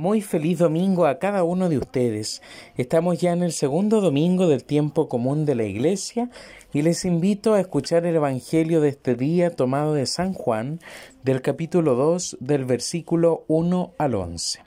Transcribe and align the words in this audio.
Muy 0.00 0.20
feliz 0.20 0.60
domingo 0.60 1.06
a 1.06 1.18
cada 1.18 1.42
uno 1.42 1.68
de 1.68 1.76
ustedes. 1.76 2.40
Estamos 2.76 3.18
ya 3.18 3.32
en 3.32 3.42
el 3.42 3.50
segundo 3.50 4.00
domingo 4.00 4.46
del 4.46 4.62
tiempo 4.62 5.08
común 5.08 5.44
de 5.44 5.56
la 5.56 5.64
Iglesia 5.64 6.30
y 6.72 6.82
les 6.82 7.04
invito 7.04 7.54
a 7.54 7.60
escuchar 7.60 8.06
el 8.06 8.14
Evangelio 8.14 8.80
de 8.80 8.90
este 8.90 9.16
día 9.16 9.50
tomado 9.50 9.94
de 9.94 10.06
San 10.06 10.34
Juan, 10.34 10.78
del 11.24 11.42
capítulo 11.42 11.96
2, 11.96 12.36
del 12.38 12.64
versículo 12.64 13.42
1 13.48 13.94
al 13.98 14.14
11. 14.14 14.60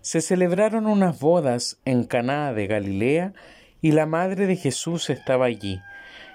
Se 0.00 0.22
celebraron 0.22 0.86
unas 0.86 1.20
bodas 1.20 1.78
en 1.84 2.04
Caná 2.04 2.54
de 2.54 2.66
Galilea 2.66 3.34
y 3.82 3.92
la 3.92 4.06
madre 4.06 4.46
de 4.46 4.56
Jesús 4.56 5.10
estaba 5.10 5.44
allí. 5.44 5.80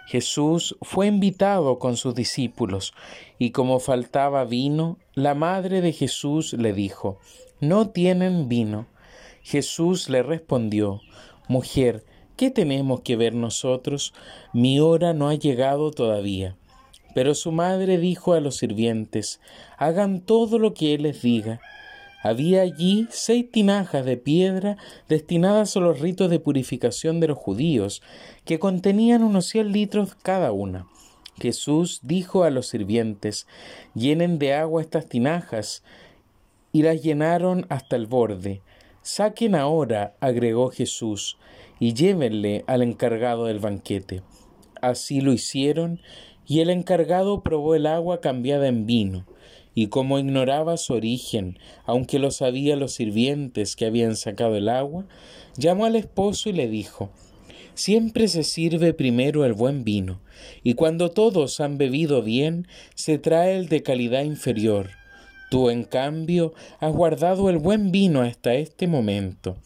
Jesús 0.05 0.77
fue 0.83 1.07
invitado 1.07 1.79
con 1.79 1.97
sus 1.97 2.13
discípulos 2.13 2.93
y 3.39 3.49
como 3.49 3.79
faltaba 3.79 4.45
vino, 4.45 4.99
la 5.15 5.33
madre 5.33 5.81
de 5.81 5.91
Jesús 5.91 6.53
le 6.53 6.71
dijo, 6.71 7.19
no 7.67 7.89
tienen 7.89 8.47
vino. 8.47 8.87
Jesús 9.41 10.09
le 10.09 10.23
respondió, 10.23 11.01
Mujer, 11.47 12.03
¿qué 12.35 12.49
tenemos 12.49 13.01
que 13.01 13.15
ver 13.15 13.33
nosotros? 13.33 14.13
Mi 14.53 14.79
hora 14.79 15.13
no 15.13 15.29
ha 15.29 15.35
llegado 15.35 15.91
todavía. 15.91 16.55
Pero 17.13 17.33
su 17.35 17.51
madre 17.51 17.97
dijo 17.97 18.33
a 18.33 18.39
los 18.39 18.57
sirvientes, 18.57 19.39
Hagan 19.77 20.21
todo 20.21 20.59
lo 20.59 20.73
que 20.73 20.93
él 20.93 21.03
les 21.03 21.21
diga. 21.21 21.61
Había 22.23 22.61
allí 22.61 23.07
seis 23.11 23.51
tinajas 23.51 24.03
de 24.03 24.17
piedra 24.17 24.77
destinadas 25.07 25.77
a 25.77 25.79
los 25.79 25.99
ritos 25.99 26.29
de 26.31 26.39
purificación 26.39 27.19
de 27.19 27.27
los 27.27 27.37
judíos, 27.37 28.01
que 28.45 28.57
contenían 28.57 29.23
unos 29.23 29.45
cien 29.45 29.71
litros 29.71 30.15
cada 30.23 30.51
una. 30.51 30.87
Jesús 31.39 31.99
dijo 32.01 32.43
a 32.43 32.49
los 32.49 32.67
sirvientes, 32.67 33.47
Llenen 33.93 34.39
de 34.39 34.53
agua 34.53 34.81
estas 34.81 35.07
tinajas, 35.07 35.83
y 36.75 36.81
las 36.81 37.01
llenaron 37.01 37.65
hasta 37.69 37.95
el 37.95 38.05
borde. 38.05 38.61
Saquen 39.01 39.55
ahora, 39.55 40.17
agregó 40.19 40.71
Jesús, 40.71 41.37
y 41.79 41.93
llévenle 41.93 42.65
al 42.67 42.81
encargado 42.81 43.45
del 43.45 43.59
banquete. 43.59 44.23
Así 44.81 45.21
lo 45.21 45.31
hicieron, 45.31 46.01
y 46.45 46.59
el 46.59 46.69
encargado 46.69 47.43
probó 47.43 47.75
el 47.75 47.85
agua 47.85 48.19
cambiada 48.19 48.67
en 48.67 48.85
vino, 48.85 49.25
y 49.73 49.87
como 49.87 50.19
ignoraba 50.19 50.75
su 50.75 50.95
origen, 50.95 51.59
aunque 51.85 52.19
lo 52.19 52.29
sabían 52.29 52.81
los 52.81 52.91
sirvientes 52.91 53.77
que 53.77 53.85
habían 53.85 54.17
sacado 54.17 54.57
el 54.57 54.67
agua, 54.67 55.05
llamó 55.55 55.85
al 55.85 55.95
esposo 55.95 56.49
y 56.49 56.51
le 56.51 56.67
dijo 56.67 57.09
Siempre 57.73 58.27
se 58.27 58.43
sirve 58.43 58.93
primero 58.93 59.45
el 59.45 59.53
buen 59.53 59.85
vino, 59.85 60.19
y 60.61 60.73
cuando 60.73 61.09
todos 61.11 61.61
han 61.61 61.77
bebido 61.77 62.21
bien, 62.21 62.67
se 62.95 63.17
trae 63.17 63.55
el 63.55 63.69
de 63.69 63.81
calidad 63.81 64.23
inferior 64.25 64.89
Tú, 65.49 65.69
en 65.69 65.83
cambio, 65.83 66.53
has 66.79 66.91
guardado 66.91 67.49
el 67.49 67.57
buen 67.57 67.91
vino 67.91 68.21
hasta 68.21 68.55
este 68.55 68.87
momento. 68.87 69.57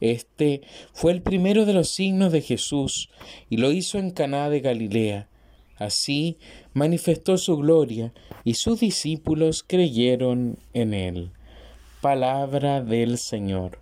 Este 0.00 0.62
fue 0.92 1.12
el 1.12 1.22
primero 1.22 1.64
de 1.64 1.72
los 1.72 1.88
signos 1.88 2.30
de 2.32 2.42
Jesús 2.42 3.08
y 3.48 3.56
lo 3.56 3.72
hizo 3.72 3.98
en 3.98 4.10
Caná 4.10 4.50
de 4.50 4.60
Galilea. 4.60 5.28
Así 5.78 6.36
manifestó 6.72 7.38
su 7.38 7.56
gloria 7.56 8.12
y 8.44 8.54
sus 8.54 8.80
discípulos 8.80 9.64
creyeron 9.66 10.58
en 10.74 10.92
él. 10.92 11.30
Palabra 12.02 12.82
del 12.82 13.16
Señor. 13.16 13.78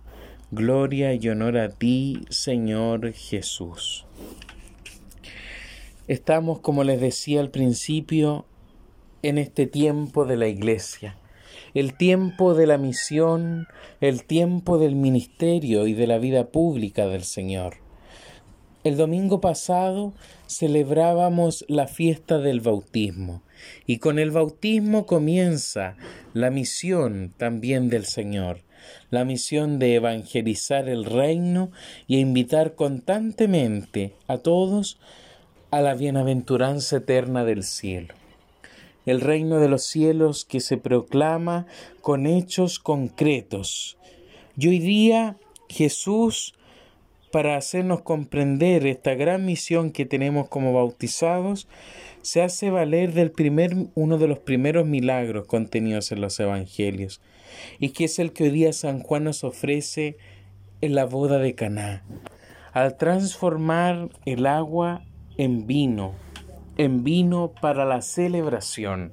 Gloria 0.51 1.13
y 1.13 1.27
honor 1.27 1.57
a 1.57 1.69
ti, 1.69 2.21
Señor 2.29 3.11
Jesús. 3.11 4.05
Estamos, 6.07 6.59
como 6.59 6.83
les 6.83 7.01
decía 7.01 7.41
al 7.41 7.49
principio, 7.49 8.45
en 9.23 9.37
este 9.37 9.67
tiempo 9.67 10.25
de 10.25 10.37
la 10.37 10.47
Iglesia 10.47 11.17
el 11.73 11.95
tiempo 11.95 12.53
de 12.53 12.67
la 12.67 12.77
misión, 12.77 13.67
el 13.99 14.23
tiempo 14.25 14.77
del 14.77 14.95
ministerio 14.95 15.87
y 15.87 15.93
de 15.93 16.07
la 16.07 16.19
vida 16.19 16.47
pública 16.47 17.07
del 17.07 17.23
Señor. 17.23 17.77
El 18.83 18.97
domingo 18.97 19.39
pasado 19.41 20.13
celebrábamos 20.47 21.65
la 21.67 21.87
fiesta 21.87 22.37
del 22.37 22.59
bautismo 22.59 23.41
y 23.87 23.97
con 23.97 24.19
el 24.19 24.31
bautismo 24.31 25.05
comienza 25.05 25.95
la 26.33 26.51
misión 26.51 27.33
también 27.37 27.89
del 27.89 28.05
Señor, 28.05 28.59
la 29.09 29.23
misión 29.23 29.79
de 29.79 29.95
evangelizar 29.95 30.89
el 30.89 31.05
reino 31.05 31.71
y 32.07 32.19
invitar 32.19 32.75
constantemente 32.75 34.13
a 34.27 34.37
todos 34.37 34.99
a 35.71 35.81
la 35.81 35.95
bienaventuranza 35.95 36.97
eterna 36.97 37.45
del 37.45 37.63
cielo 37.63 38.13
el 39.05 39.21
reino 39.21 39.59
de 39.59 39.69
los 39.69 39.83
cielos 39.83 40.45
que 40.45 40.59
se 40.59 40.77
proclama 40.77 41.65
con 42.01 42.25
hechos 42.25 42.79
concretos. 42.79 43.97
Y 44.57 44.67
hoy 44.67 44.79
día 44.79 45.37
Jesús, 45.69 46.53
para 47.31 47.57
hacernos 47.57 48.01
comprender 48.01 48.85
esta 48.85 49.15
gran 49.15 49.45
misión 49.45 49.91
que 49.91 50.05
tenemos 50.05 50.47
como 50.47 50.73
bautizados, 50.73 51.67
se 52.21 52.41
hace 52.41 52.69
valer 52.69 53.13
del 53.13 53.31
primer, 53.31 53.75
uno 53.95 54.17
de 54.17 54.27
los 54.27 54.39
primeros 54.39 54.85
milagros 54.85 55.47
contenidos 55.47 56.11
en 56.11 56.21
los 56.21 56.39
evangelios, 56.39 57.21
y 57.79 57.89
que 57.89 58.05
es 58.05 58.19
el 58.19 58.31
que 58.31 58.45
hoy 58.45 58.49
día 58.51 58.71
San 58.71 59.01
Juan 59.01 59.25
nos 59.25 59.43
ofrece 59.43 60.17
en 60.81 60.95
la 60.95 61.05
boda 61.05 61.39
de 61.39 61.55
Caná, 61.55 62.03
al 62.71 62.97
transformar 62.97 64.09
el 64.25 64.45
agua 64.45 65.03
en 65.37 65.65
vino, 65.65 66.13
en 66.77 67.03
vino 67.03 67.53
para 67.61 67.85
la 67.85 68.01
celebración. 68.01 69.11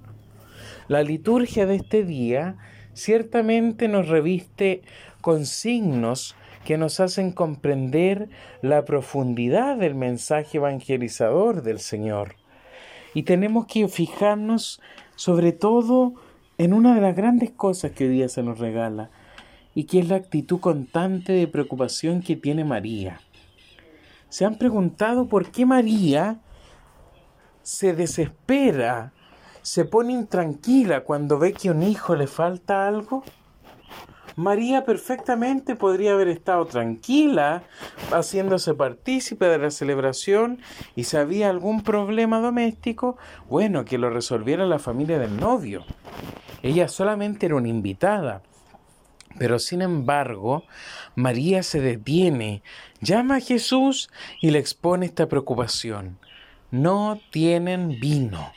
La 0.88 1.02
liturgia 1.02 1.66
de 1.66 1.76
este 1.76 2.04
día 2.04 2.56
ciertamente 2.94 3.88
nos 3.88 4.08
reviste 4.08 4.82
con 5.20 5.46
signos 5.46 6.34
que 6.64 6.78
nos 6.78 7.00
hacen 7.00 7.32
comprender 7.32 8.28
la 8.62 8.84
profundidad 8.84 9.76
del 9.76 9.94
mensaje 9.94 10.58
evangelizador 10.58 11.62
del 11.62 11.78
Señor. 11.78 12.36
Y 13.14 13.22
tenemos 13.22 13.66
que 13.66 13.88
fijarnos 13.88 14.80
sobre 15.16 15.52
todo 15.52 16.14
en 16.58 16.74
una 16.74 16.94
de 16.94 17.00
las 17.00 17.16
grandes 17.16 17.50
cosas 17.50 17.92
que 17.92 18.04
hoy 18.04 18.10
día 18.10 18.28
se 18.28 18.42
nos 18.42 18.58
regala, 18.58 19.10
y 19.74 19.84
que 19.84 20.00
es 20.00 20.08
la 20.08 20.16
actitud 20.16 20.60
constante 20.60 21.32
de 21.32 21.46
preocupación 21.46 22.22
que 22.22 22.36
tiene 22.36 22.64
María. 22.64 23.20
¿Se 24.28 24.44
han 24.44 24.58
preguntado 24.58 25.26
por 25.28 25.50
qué 25.50 25.64
María 25.64 26.40
se 27.62 27.94
desespera, 27.94 29.12
se 29.62 29.84
pone 29.84 30.12
intranquila 30.12 31.04
cuando 31.04 31.38
ve 31.38 31.52
que 31.52 31.68
a 31.68 31.72
un 31.72 31.82
hijo 31.82 32.16
le 32.16 32.26
falta 32.26 32.86
algo? 32.86 33.22
María 34.36 34.84
perfectamente 34.84 35.76
podría 35.76 36.12
haber 36.12 36.28
estado 36.28 36.64
tranquila, 36.64 37.64
haciéndose 38.10 38.74
partícipe 38.74 39.44
de 39.46 39.58
la 39.58 39.70
celebración 39.70 40.60
y 40.96 41.04
si 41.04 41.16
había 41.16 41.50
algún 41.50 41.82
problema 41.82 42.40
doméstico, 42.40 43.18
bueno, 43.48 43.84
que 43.84 43.98
lo 43.98 44.08
resolviera 44.08 44.64
la 44.66 44.78
familia 44.78 45.18
del 45.18 45.36
novio. 45.36 45.84
Ella 46.62 46.88
solamente 46.88 47.46
era 47.46 47.56
una 47.56 47.68
invitada. 47.68 48.42
Pero 49.38 49.58
sin 49.58 49.82
embargo, 49.82 50.64
María 51.14 51.62
se 51.62 51.80
detiene, 51.80 52.62
llama 53.00 53.36
a 53.36 53.40
Jesús 53.40 54.10
y 54.40 54.50
le 54.50 54.58
expone 54.58 55.06
esta 55.06 55.28
preocupación 55.28 56.18
no 56.70 57.20
tienen 57.30 58.00
vino. 58.00 58.52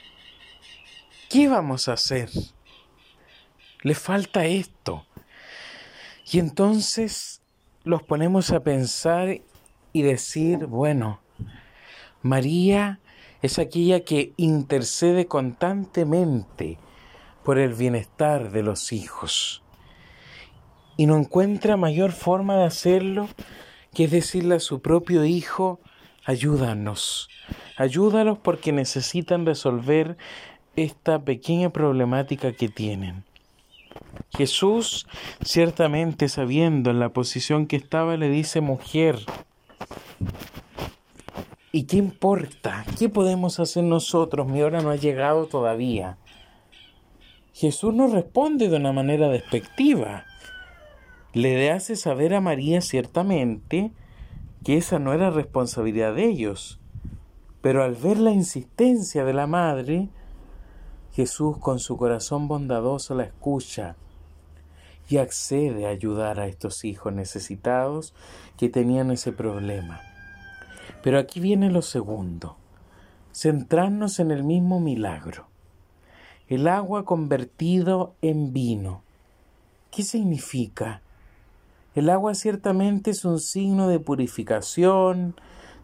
¿Qué 1.29 1.47
vamos 1.47 1.87
a 1.87 1.93
hacer? 1.93 2.29
Le 3.81 3.95
falta 3.95 4.45
esto. 4.45 5.05
Y 6.31 6.39
entonces 6.39 7.41
los 7.83 8.03
ponemos 8.03 8.51
a 8.51 8.63
pensar 8.63 9.41
y 9.91 10.01
decir, 10.01 10.65
bueno, 10.65 11.19
María 12.21 12.99
es 13.41 13.59
aquella 13.59 14.05
que 14.05 14.33
intercede 14.37 15.27
constantemente 15.27 16.77
por 17.43 17.59
el 17.59 17.73
bienestar 17.73 18.51
de 18.51 18.63
los 18.63 18.93
hijos. 18.93 19.63
Y 20.95 21.07
no 21.07 21.17
encuentra 21.17 21.75
mayor 21.75 22.11
forma 22.11 22.57
de 22.57 22.65
hacerlo 22.65 23.27
que 23.93 24.07
decirle 24.07 24.55
a 24.55 24.59
su 24.59 24.81
propio 24.81 25.25
hijo, 25.25 25.79
ayúdanos, 26.25 27.29
Ayúdalos 27.75 28.37
porque 28.37 28.71
necesitan 28.71 29.45
resolver 29.45 30.17
esta 30.75 31.23
pequeña 31.23 31.71
problemática 31.71 32.53
que 32.53 32.69
tienen. 32.69 33.23
Jesús, 34.35 35.07
ciertamente 35.43 36.29
sabiendo 36.29 36.91
en 36.91 36.99
la 36.99 37.09
posición 37.09 37.67
que 37.67 37.75
estaba, 37.75 38.15
le 38.17 38.29
dice, 38.29 38.61
mujer, 38.61 39.19
¿y 41.71 41.83
qué 41.83 41.97
importa? 41.97 42.85
¿Qué 42.97 43.09
podemos 43.09 43.59
hacer 43.59 43.83
nosotros? 43.83 44.47
Mi 44.47 44.61
hora 44.61 44.81
no 44.81 44.89
ha 44.89 44.95
llegado 44.95 45.47
todavía. 45.47 46.17
Jesús 47.53 47.93
no 47.93 48.07
responde 48.07 48.67
de 48.69 48.77
una 48.77 48.91
manera 48.91 49.29
despectiva. 49.29 50.25
Le 51.33 51.71
hace 51.71 51.95
saber 51.95 52.33
a 52.35 52.41
María 52.41 52.81
ciertamente 52.81 53.91
que 54.63 54.77
esa 54.77 54.97
no 54.99 55.13
era 55.13 55.29
responsabilidad 55.29 56.15
de 56.15 56.25
ellos, 56.25 56.79
pero 57.61 57.83
al 57.83 57.95
ver 57.95 58.17
la 58.17 58.31
insistencia 58.31 59.25
de 59.25 59.33
la 59.33 59.47
madre, 59.47 60.09
Jesús 61.13 61.57
con 61.57 61.79
su 61.79 61.95
corazón 61.97 62.47
bondadoso 62.47 63.13
la 63.13 63.23
escucha 63.23 63.95
y 65.07 65.17
accede 65.17 65.85
a 65.85 65.89
ayudar 65.89 66.39
a 66.39 66.47
estos 66.47 66.85
hijos 66.85 67.13
necesitados 67.13 68.15
que 68.57 68.69
tenían 68.69 69.11
ese 69.11 69.31
problema. 69.31 70.01
Pero 71.03 71.19
aquí 71.19 71.39
viene 71.39 71.69
lo 71.69 71.81
segundo, 71.81 72.57
centrarnos 73.31 74.19
en 74.19 74.31
el 74.31 74.43
mismo 74.43 74.79
milagro. 74.79 75.47
El 76.47 76.67
agua 76.67 77.05
convertido 77.05 78.15
en 78.21 78.53
vino. 78.53 79.03
¿Qué 79.91 80.03
significa? 80.03 81.02
El 81.95 82.09
agua 82.09 82.33
ciertamente 82.33 83.11
es 83.11 83.23
un 83.23 83.39
signo 83.39 83.87
de 83.87 83.99
purificación, 83.99 85.35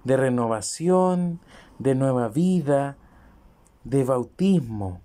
de 0.03 0.17
renovación, 0.17 1.39
de 1.77 1.93
nueva 1.93 2.29
vida, 2.29 2.97
de 3.83 4.03
bautismo. 4.03 5.01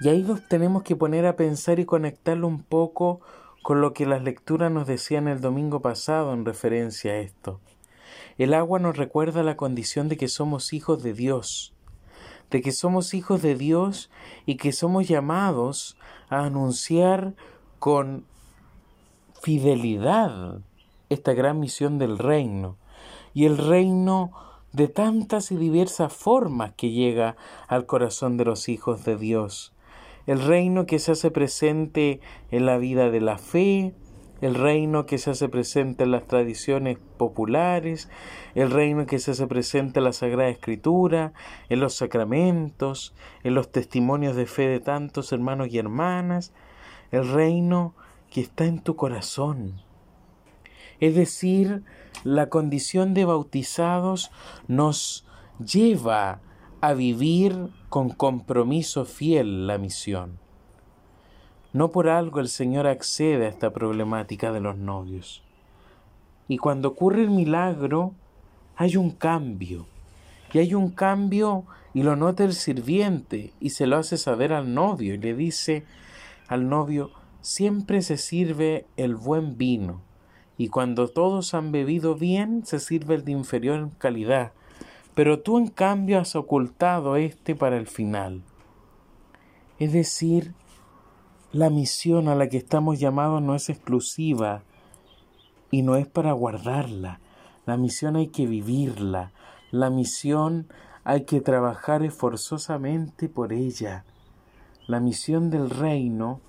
Y 0.00 0.08
ahí 0.08 0.22
nos 0.22 0.46
tenemos 0.46 0.82
que 0.84 0.94
poner 0.94 1.26
a 1.26 1.36
pensar 1.36 1.80
y 1.80 1.86
conectarlo 1.86 2.46
un 2.46 2.62
poco 2.62 3.20
con 3.62 3.80
lo 3.80 3.94
que 3.94 4.06
las 4.06 4.22
lecturas 4.22 4.70
nos 4.70 4.86
decían 4.86 5.26
el 5.26 5.40
domingo 5.40 5.80
pasado 5.82 6.32
en 6.32 6.44
referencia 6.44 7.12
a 7.12 7.16
esto. 7.16 7.60
El 8.38 8.54
agua 8.54 8.78
nos 8.78 8.96
recuerda 8.96 9.42
la 9.42 9.56
condición 9.56 10.08
de 10.08 10.16
que 10.16 10.28
somos 10.28 10.72
hijos 10.72 11.02
de 11.02 11.14
Dios, 11.14 11.74
de 12.50 12.62
que 12.62 12.70
somos 12.70 13.12
hijos 13.12 13.42
de 13.42 13.56
Dios 13.56 14.08
y 14.44 14.56
que 14.56 14.70
somos 14.70 15.08
llamados 15.08 15.96
a 16.28 16.44
anunciar 16.44 17.34
con 17.80 18.24
fidelidad 19.42 20.60
esta 21.08 21.34
gran 21.34 21.60
misión 21.60 21.98
del 21.98 22.18
reino. 22.18 22.76
Y 23.34 23.44
el 23.44 23.58
reino 23.58 24.32
de 24.72 24.88
tantas 24.88 25.52
y 25.52 25.56
diversas 25.56 26.12
formas 26.12 26.72
que 26.76 26.90
llega 26.90 27.36
al 27.68 27.86
corazón 27.86 28.36
de 28.36 28.44
los 28.44 28.68
hijos 28.68 29.04
de 29.04 29.16
Dios. 29.16 29.74
El 30.26 30.42
reino 30.42 30.86
que 30.86 30.98
se 30.98 31.12
hace 31.12 31.30
presente 31.30 32.20
en 32.50 32.66
la 32.66 32.78
vida 32.78 33.10
de 33.10 33.20
la 33.20 33.38
fe, 33.38 33.94
el 34.40 34.54
reino 34.54 35.06
que 35.06 35.18
se 35.18 35.30
hace 35.30 35.48
presente 35.48 36.04
en 36.04 36.10
las 36.10 36.26
tradiciones 36.26 36.98
populares, 37.16 38.10
el 38.54 38.70
reino 38.70 39.06
que 39.06 39.18
se 39.18 39.30
hace 39.30 39.46
presente 39.46 40.00
en 40.00 40.04
la 40.04 40.12
Sagrada 40.12 40.50
Escritura, 40.50 41.32
en 41.68 41.80
los 41.80 41.94
sacramentos, 41.94 43.14
en 43.44 43.54
los 43.54 43.72
testimonios 43.72 44.36
de 44.36 44.46
fe 44.46 44.68
de 44.68 44.80
tantos 44.80 45.32
hermanos 45.32 45.68
y 45.70 45.78
hermanas, 45.78 46.52
el 47.12 47.28
reino 47.32 47.94
que 48.30 48.40
está 48.40 48.64
en 48.64 48.80
tu 48.80 48.96
corazón. 48.96 49.80
Es 51.00 51.14
decir, 51.14 51.82
la 52.24 52.48
condición 52.48 53.14
de 53.14 53.24
bautizados 53.24 54.30
nos 54.68 55.26
lleva 55.64 56.40
a 56.80 56.94
vivir 56.94 57.68
con 57.88 58.10
compromiso 58.10 59.04
fiel 59.04 59.66
la 59.66 59.78
misión. 59.78 60.38
No 61.72 61.90
por 61.90 62.08
algo 62.08 62.40
el 62.40 62.48
Señor 62.48 62.86
accede 62.86 63.46
a 63.46 63.48
esta 63.48 63.70
problemática 63.70 64.52
de 64.52 64.60
los 64.60 64.76
novios. 64.76 65.42
Y 66.48 66.58
cuando 66.58 66.88
ocurre 66.88 67.22
el 67.22 67.30
milagro, 67.30 68.14
hay 68.76 68.96
un 68.96 69.10
cambio. 69.10 69.86
Y 70.52 70.58
hay 70.58 70.74
un 70.74 70.90
cambio 70.90 71.64
y 71.92 72.02
lo 72.02 72.16
nota 72.16 72.44
el 72.44 72.54
sirviente 72.54 73.52
y 73.60 73.70
se 73.70 73.86
lo 73.86 73.96
hace 73.96 74.16
saber 74.16 74.52
al 74.52 74.72
novio 74.74 75.14
y 75.14 75.18
le 75.18 75.34
dice 75.34 75.84
al 76.48 76.68
novio, 76.68 77.10
siempre 77.46 78.02
se 78.02 78.16
sirve 78.16 78.86
el 78.96 79.14
buen 79.14 79.56
vino, 79.56 80.02
y 80.58 80.66
cuando 80.66 81.06
todos 81.06 81.54
han 81.54 81.70
bebido 81.70 82.16
bien, 82.16 82.66
se 82.66 82.80
sirve 82.80 83.14
el 83.14 83.24
de 83.24 83.30
inferior 83.30 83.88
calidad, 83.98 84.52
pero 85.14 85.38
tú 85.38 85.56
en 85.56 85.68
cambio 85.68 86.18
has 86.18 86.34
ocultado 86.34 87.14
este 87.14 87.54
para 87.54 87.76
el 87.76 87.86
final. 87.86 88.42
Es 89.78 89.92
decir, 89.92 90.54
la 91.52 91.70
misión 91.70 92.26
a 92.26 92.34
la 92.34 92.48
que 92.48 92.56
estamos 92.56 92.98
llamados 92.98 93.40
no 93.40 93.54
es 93.54 93.68
exclusiva 93.68 94.64
y 95.70 95.82
no 95.82 95.94
es 95.94 96.08
para 96.08 96.32
guardarla. 96.32 97.20
La 97.64 97.76
misión 97.76 98.16
hay 98.16 98.26
que 98.26 98.48
vivirla. 98.48 99.30
La 99.70 99.88
misión 99.88 100.66
hay 101.04 101.24
que 101.24 101.40
trabajar 101.40 102.02
esforzosamente 102.02 103.28
por 103.28 103.52
ella. 103.52 104.04
La 104.88 104.98
misión 104.98 105.48
del 105.50 105.70
reino 105.70 106.40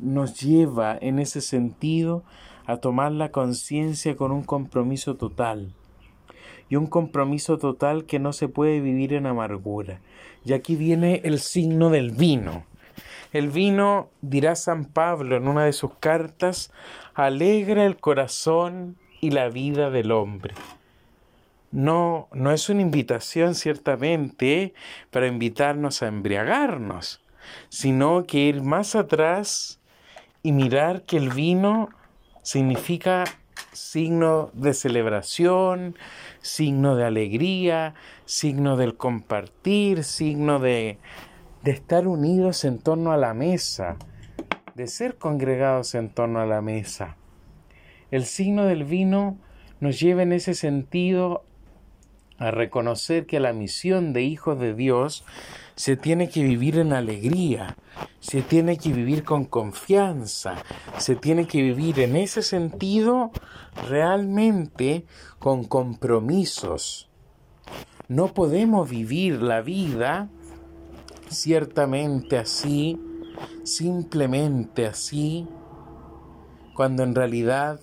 nos 0.00 0.40
lleva 0.40 0.96
en 1.00 1.18
ese 1.18 1.40
sentido 1.40 2.22
a 2.66 2.78
tomar 2.78 3.12
la 3.12 3.30
conciencia 3.30 4.16
con 4.16 4.32
un 4.32 4.44
compromiso 4.44 5.16
total. 5.16 5.72
Y 6.68 6.76
un 6.76 6.86
compromiso 6.86 7.58
total 7.58 8.04
que 8.04 8.18
no 8.18 8.32
se 8.32 8.48
puede 8.48 8.80
vivir 8.80 9.12
en 9.12 9.26
amargura. 9.26 10.00
Y 10.44 10.52
aquí 10.52 10.76
viene 10.76 11.20
el 11.24 11.40
signo 11.40 11.90
del 11.90 12.12
vino. 12.12 12.64
El 13.32 13.50
vino, 13.50 14.08
dirá 14.22 14.54
San 14.56 14.84
Pablo 14.84 15.36
en 15.36 15.48
una 15.48 15.64
de 15.64 15.72
sus 15.72 15.94
cartas, 15.94 16.72
alegra 17.14 17.84
el 17.86 17.96
corazón 17.96 18.96
y 19.20 19.30
la 19.30 19.48
vida 19.48 19.90
del 19.90 20.12
hombre. 20.12 20.54
No, 21.72 22.28
no 22.32 22.50
es 22.50 22.68
una 22.68 22.82
invitación 22.82 23.54
ciertamente 23.54 24.74
para 25.10 25.28
invitarnos 25.28 26.02
a 26.02 26.08
embriagarnos, 26.08 27.20
sino 27.68 28.24
que 28.26 28.38
ir 28.38 28.62
más 28.62 28.96
atrás 28.96 29.79
y 30.42 30.52
mirar 30.52 31.02
que 31.02 31.16
el 31.16 31.30
vino 31.30 31.90
significa 32.42 33.24
signo 33.72 34.50
de 34.54 34.74
celebración, 34.74 35.96
signo 36.40 36.96
de 36.96 37.04
alegría, 37.04 37.94
signo 38.24 38.76
del 38.76 38.96
compartir, 38.96 40.04
signo 40.04 40.58
de, 40.58 40.98
de 41.62 41.70
estar 41.70 42.06
unidos 42.06 42.64
en 42.64 42.78
torno 42.78 43.12
a 43.12 43.16
la 43.16 43.34
mesa, 43.34 43.96
de 44.74 44.86
ser 44.86 45.16
congregados 45.16 45.94
en 45.94 46.10
torno 46.10 46.40
a 46.40 46.46
la 46.46 46.62
mesa. 46.62 47.16
El 48.10 48.24
signo 48.24 48.64
del 48.64 48.84
vino 48.84 49.38
nos 49.78 50.00
lleva 50.00 50.22
en 50.22 50.32
ese 50.32 50.54
sentido 50.54 51.44
a 52.38 52.50
reconocer 52.50 53.26
que 53.26 53.38
la 53.38 53.52
misión 53.52 54.12
de 54.12 54.22
hijos 54.22 54.58
de 54.58 54.74
Dios 54.74 55.24
se 55.80 55.96
tiene 55.96 56.28
que 56.28 56.42
vivir 56.42 56.78
en 56.78 56.92
alegría, 56.92 57.74
se 58.18 58.42
tiene 58.42 58.76
que 58.76 58.92
vivir 58.92 59.24
con 59.24 59.46
confianza, 59.46 60.56
se 60.98 61.16
tiene 61.16 61.46
que 61.46 61.62
vivir 61.62 62.00
en 62.00 62.16
ese 62.16 62.42
sentido 62.42 63.30
realmente 63.88 65.06
con 65.38 65.64
compromisos. 65.64 67.08
No 68.08 68.34
podemos 68.34 68.90
vivir 68.90 69.40
la 69.40 69.62
vida 69.62 70.28
ciertamente 71.30 72.36
así, 72.36 73.00
simplemente 73.62 74.86
así, 74.86 75.48
cuando 76.74 77.04
en 77.04 77.14
realidad 77.14 77.80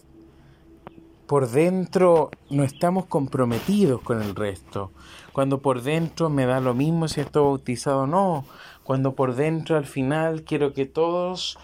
por 1.27 1.49
dentro 1.49 2.31
no 2.49 2.63
estamos 2.63 3.05
comprometidos 3.05 4.01
con 4.01 4.21
el 4.21 4.33
resto, 4.33 4.91
cuando 5.33 5.61
por 5.61 5.81
dentro 5.81 6.29
me 6.29 6.45
da 6.45 6.61
lo 6.61 6.73
mismo 6.73 7.07
si 7.07 7.21
estoy 7.21 7.43
bautizado 7.43 8.01
o 8.03 8.07
no, 8.07 8.45
cuando 8.83 9.13
por 9.13 9.35
dentro 9.35 9.77
al 9.77 9.85
final 9.85 10.43
quiero 10.43 10.73
que 10.73 10.85
todos 10.85 11.59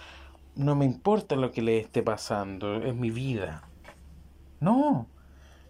no 0.56 0.76
me 0.76 0.86
importa 0.86 1.36
lo 1.38 1.52
que 1.52 1.62
le 1.62 1.80
esté 1.80 2.04
pasando, 2.04 2.76
es 2.84 2.94
mi 2.94 3.10
vida. 3.10 3.64
No, 4.60 5.08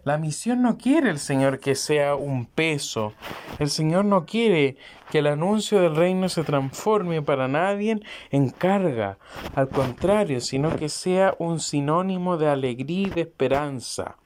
la 0.04 0.18
misión 0.18 0.62
no 0.62 0.76
quiere 0.76 1.10
el 1.10 1.18
Señor 1.18 1.58
que 1.58 1.74
sea 1.74 2.14
un 2.14 2.44
peso. 2.46 3.14
El 3.58 3.70
Señor 3.70 4.04
no 4.04 4.26
quiere 4.26 4.76
que 5.10 5.20
el 5.20 5.26
anuncio 5.26 5.80
del 5.80 5.96
reino 5.96 6.28
se 6.28 6.44
transforme 6.44 7.22
para 7.22 7.48
nadie 7.48 8.00
en 8.30 8.50
carga. 8.50 9.16
Al 9.54 9.68
contrario, 9.68 10.40
sino 10.40 10.76
que 10.76 10.88
sea 10.88 11.34
un 11.38 11.58
sinónimo 11.58 12.36
de 12.36 12.48
alegría 12.48 13.08
y 13.08 13.10
de 13.10 13.22
esperanza. 13.22 14.16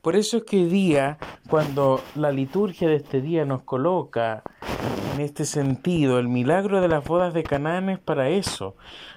Por 0.00 0.16
eso 0.16 0.38
es 0.38 0.44
que 0.44 0.64
día, 0.64 1.18
cuando 1.48 2.02
la 2.14 2.32
liturgia 2.32 2.88
de 2.88 2.96
este 2.96 3.20
día 3.20 3.44
nos 3.44 3.62
coloca 3.62 4.42
en 5.14 5.20
este 5.20 5.44
sentido, 5.44 6.18
el 6.18 6.28
milagro 6.28 6.80
de 6.80 6.88
las 6.88 7.04
bodas 7.04 7.34
de 7.34 7.42
Canaán 7.42 7.88
es 7.90 7.98
para 7.98 8.28
eso, 8.30 8.76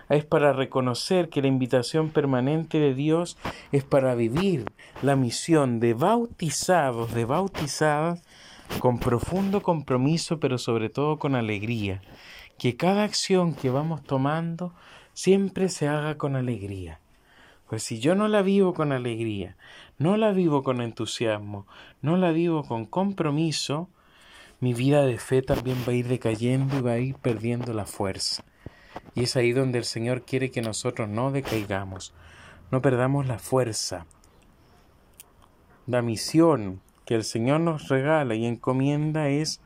es 0.09 0.25
para 0.25 0.53
reconocer 0.53 1.29
que 1.29 1.41
la 1.41 1.47
invitación 1.47 2.09
permanente 2.09 2.79
de 2.79 2.93
Dios 2.93 3.37
es 3.71 3.83
para 3.83 4.13
vivir 4.15 4.65
la 5.01 5.15
misión 5.15 5.79
de 5.79 5.93
bautizados, 5.93 7.13
de 7.13 7.25
bautizadas, 7.25 8.23
con 8.79 8.99
profundo 8.99 9.61
compromiso, 9.61 10.39
pero 10.39 10.57
sobre 10.57 10.89
todo 10.89 11.17
con 11.17 11.35
alegría. 11.35 12.01
Que 12.57 12.75
cada 12.75 13.03
acción 13.03 13.53
que 13.53 13.69
vamos 13.69 14.03
tomando 14.03 14.73
siempre 15.13 15.69
se 15.69 15.87
haga 15.87 16.17
con 16.17 16.35
alegría. 16.35 16.99
Pues 17.69 17.83
si 17.83 17.99
yo 17.99 18.15
no 18.15 18.27
la 18.27 18.41
vivo 18.41 18.73
con 18.73 18.91
alegría, 18.91 19.55
no 19.97 20.17
la 20.17 20.31
vivo 20.31 20.61
con 20.61 20.81
entusiasmo, 20.81 21.65
no 22.01 22.17
la 22.17 22.31
vivo 22.31 22.63
con 22.63 22.85
compromiso, 22.85 23.89
mi 24.59 24.73
vida 24.73 25.05
de 25.05 25.17
fe 25.17 25.41
también 25.41 25.77
va 25.87 25.91
a 25.91 25.95
ir 25.95 26.07
decayendo 26.07 26.77
y 26.77 26.81
va 26.81 26.91
a 26.93 26.99
ir 26.99 27.15
perdiendo 27.15 27.73
la 27.73 27.85
fuerza. 27.85 28.43
Y 29.13 29.23
es 29.23 29.35
ahí 29.35 29.51
donde 29.51 29.77
el 29.77 29.85
Señor 29.85 30.23
quiere 30.23 30.51
que 30.51 30.61
nosotros 30.61 31.09
no 31.09 31.31
decaigamos, 31.31 32.13
no 32.71 32.81
perdamos 32.81 33.27
la 33.27 33.39
fuerza. 33.39 34.05
La 35.87 36.01
misión 36.01 36.81
que 37.05 37.15
el 37.15 37.23
Señor 37.23 37.59
nos 37.59 37.87
regala 37.89 38.35
y 38.35 38.45
encomienda 38.45 39.29
es 39.29 39.61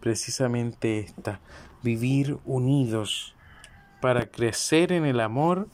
precisamente 0.00 1.00
esta, 1.00 1.40
vivir 1.82 2.38
unidos 2.44 3.34
para 4.00 4.26
crecer 4.26 4.92
en 4.92 5.04
el 5.04 5.20
amor 5.20 5.68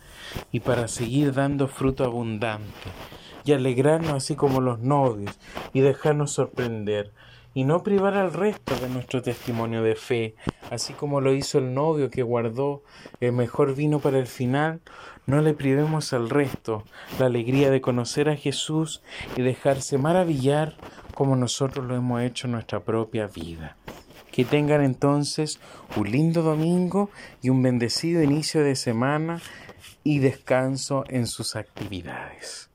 y 0.50 0.61
para 0.61 0.88
seguir 0.88 1.32
dando 1.32 1.68
fruto 1.68 2.04
abundante 2.04 2.90
y 3.44 3.52
alegrarnos 3.52 4.12
así 4.12 4.35
como 4.35 4.61
los 4.61 4.80
novios 4.80 5.38
y 5.73 5.80
dejarnos 5.80 6.32
sorprender 6.32 7.12
y 7.57 7.65
no 7.65 7.83
privar 7.83 8.19
al 8.19 8.35
resto 8.35 8.77
de 8.77 8.91
nuestro 8.91 9.23
testimonio 9.23 9.83
de 9.83 9.95
fe, 9.95 10.35
así 10.71 10.93
como 10.93 11.23
lo 11.23 11.33
hizo 11.33 11.57
el 11.57 11.73
novio 11.73 12.11
que 12.11 12.23
guardó 12.23 12.83
el 13.19 13.33
mejor 13.33 13.75
vino 13.75 13.99
para 13.99 14.19
el 14.19 14.27
final, 14.27 14.83
no 15.25 15.41
le 15.41 15.55
privemos 15.55 16.13
al 16.13 16.29
resto 16.29 16.85
la 17.19 17.27
alegría 17.27 17.71
de 17.71 17.81
conocer 17.81 18.29
a 18.29 18.37
Jesús 18.37 19.01
y 19.37 19.41
dejarse 19.41 19.97
maravillar 19.97 20.77
como 21.15 21.35
nosotros 21.35 21.87
lo 21.87 21.97
hemos 21.97 22.21
hecho 22.21 22.47
en 22.47 22.53
nuestra 22.53 22.81
propia 22.81 23.27
vida. 23.27 23.79
Que 24.31 24.45
tengan 24.45 24.83
entonces 24.83 25.59
un 25.97 26.11
lindo 26.11 26.43
domingo 26.43 27.09
y 27.41 27.49
un 27.49 27.63
bendecido 27.63 28.23
inicio 28.23 28.63
de 28.63 28.77
semana 28.77 29.41
y 30.05 30.19
descanso 30.19 31.05
en 31.09 31.27
sus 31.27 31.57
actividades. 31.57 32.69